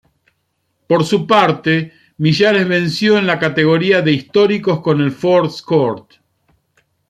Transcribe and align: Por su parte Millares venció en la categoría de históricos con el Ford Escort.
Por 0.87 1.03
su 1.05 1.27
parte 1.27 1.93
Millares 2.17 2.67
venció 2.67 3.19
en 3.19 3.27
la 3.27 3.37
categoría 3.37 4.01
de 4.01 4.13
históricos 4.13 4.81
con 4.81 4.99
el 4.99 5.11
Ford 5.11 5.45
Escort. 5.45 6.13